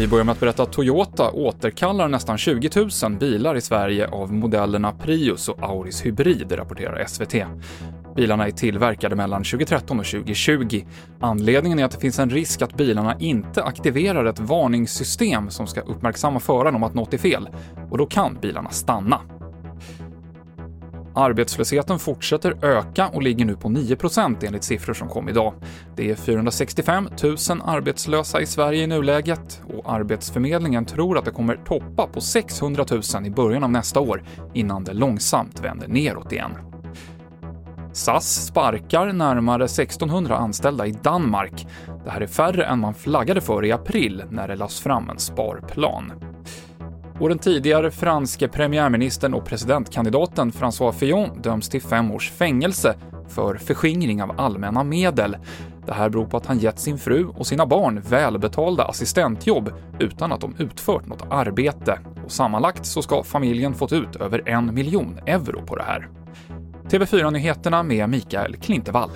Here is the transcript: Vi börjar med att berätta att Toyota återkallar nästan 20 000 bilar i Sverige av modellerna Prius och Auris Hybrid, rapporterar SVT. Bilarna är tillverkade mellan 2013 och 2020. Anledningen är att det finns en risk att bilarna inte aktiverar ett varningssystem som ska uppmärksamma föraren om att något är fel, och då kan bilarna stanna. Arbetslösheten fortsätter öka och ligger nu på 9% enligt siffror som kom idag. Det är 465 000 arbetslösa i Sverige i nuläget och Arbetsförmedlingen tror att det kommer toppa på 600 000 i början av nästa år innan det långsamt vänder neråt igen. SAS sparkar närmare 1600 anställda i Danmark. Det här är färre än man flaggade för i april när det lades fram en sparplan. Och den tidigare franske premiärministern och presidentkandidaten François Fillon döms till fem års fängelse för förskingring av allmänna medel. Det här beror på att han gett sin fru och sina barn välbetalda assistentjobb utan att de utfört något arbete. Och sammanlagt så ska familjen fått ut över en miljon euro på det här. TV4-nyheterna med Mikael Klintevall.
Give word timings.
Vi 0.00 0.08
börjar 0.08 0.24
med 0.24 0.32
att 0.32 0.40
berätta 0.40 0.62
att 0.62 0.72
Toyota 0.72 1.30
återkallar 1.30 2.08
nästan 2.08 2.38
20 2.38 2.70
000 3.02 3.12
bilar 3.18 3.54
i 3.54 3.60
Sverige 3.60 4.08
av 4.08 4.32
modellerna 4.32 4.92
Prius 4.92 5.48
och 5.48 5.62
Auris 5.62 6.06
Hybrid, 6.06 6.52
rapporterar 6.52 7.04
SVT. 7.06 7.34
Bilarna 8.16 8.46
är 8.46 8.50
tillverkade 8.50 9.16
mellan 9.16 9.44
2013 9.44 10.00
och 10.00 10.06
2020. 10.06 10.84
Anledningen 11.20 11.78
är 11.78 11.84
att 11.84 11.90
det 11.90 12.00
finns 12.00 12.18
en 12.18 12.30
risk 12.30 12.62
att 12.62 12.76
bilarna 12.76 13.16
inte 13.18 13.62
aktiverar 13.62 14.24
ett 14.24 14.40
varningssystem 14.40 15.50
som 15.50 15.66
ska 15.66 15.80
uppmärksamma 15.80 16.40
föraren 16.40 16.74
om 16.74 16.82
att 16.82 16.94
något 16.94 17.14
är 17.14 17.18
fel, 17.18 17.48
och 17.90 17.98
då 17.98 18.06
kan 18.06 18.38
bilarna 18.40 18.70
stanna. 18.70 19.20
Arbetslösheten 21.14 21.98
fortsätter 21.98 22.64
öka 22.64 23.08
och 23.08 23.22
ligger 23.22 23.44
nu 23.44 23.56
på 23.56 23.68
9% 23.68 24.46
enligt 24.46 24.64
siffror 24.64 24.94
som 24.94 25.08
kom 25.08 25.28
idag. 25.28 25.54
Det 25.96 26.10
är 26.10 26.14
465 26.14 27.08
000 27.22 27.36
arbetslösa 27.64 28.40
i 28.40 28.46
Sverige 28.46 28.82
i 28.82 28.86
nuläget 28.86 29.62
och 29.74 29.92
Arbetsförmedlingen 29.92 30.84
tror 30.84 31.18
att 31.18 31.24
det 31.24 31.30
kommer 31.30 31.56
toppa 31.56 32.06
på 32.06 32.20
600 32.20 32.84
000 32.90 33.26
i 33.26 33.30
början 33.30 33.64
av 33.64 33.70
nästa 33.70 34.00
år 34.00 34.22
innan 34.54 34.84
det 34.84 34.92
långsamt 34.92 35.60
vänder 35.60 35.88
neråt 35.88 36.32
igen. 36.32 36.50
SAS 37.92 38.46
sparkar 38.46 39.12
närmare 39.12 39.64
1600 39.64 40.36
anställda 40.36 40.86
i 40.86 40.92
Danmark. 40.92 41.66
Det 42.04 42.10
här 42.10 42.20
är 42.20 42.26
färre 42.26 42.64
än 42.64 42.78
man 42.78 42.94
flaggade 42.94 43.40
för 43.40 43.64
i 43.64 43.72
april 43.72 44.24
när 44.30 44.48
det 44.48 44.56
lades 44.56 44.80
fram 44.80 45.10
en 45.10 45.18
sparplan. 45.18 46.12
Och 47.20 47.28
den 47.28 47.38
tidigare 47.38 47.90
franske 47.90 48.48
premiärministern 48.48 49.34
och 49.34 49.44
presidentkandidaten 49.44 50.52
François 50.52 50.92
Fillon 50.92 51.42
döms 51.42 51.68
till 51.68 51.82
fem 51.82 52.10
års 52.10 52.30
fängelse 52.30 52.94
för 53.28 53.54
förskingring 53.54 54.22
av 54.22 54.40
allmänna 54.40 54.84
medel. 54.84 55.36
Det 55.86 55.92
här 55.92 56.08
beror 56.08 56.26
på 56.26 56.36
att 56.36 56.46
han 56.46 56.58
gett 56.58 56.78
sin 56.78 56.98
fru 56.98 57.26
och 57.26 57.46
sina 57.46 57.66
barn 57.66 58.00
välbetalda 58.00 58.84
assistentjobb 58.84 59.72
utan 59.98 60.32
att 60.32 60.40
de 60.40 60.54
utfört 60.58 61.06
något 61.06 61.24
arbete. 61.30 61.98
Och 62.24 62.32
sammanlagt 62.32 62.86
så 62.86 63.02
ska 63.02 63.22
familjen 63.22 63.74
fått 63.74 63.92
ut 63.92 64.16
över 64.16 64.48
en 64.48 64.74
miljon 64.74 65.18
euro 65.26 65.66
på 65.66 65.76
det 65.76 65.82
här. 65.82 66.08
TV4-nyheterna 66.90 67.82
med 67.82 68.08
Mikael 68.08 68.56
Klintevall. 68.56 69.10